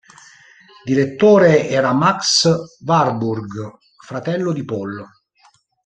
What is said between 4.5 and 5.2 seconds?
di Paul.